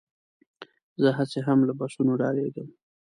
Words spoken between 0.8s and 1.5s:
زه هسې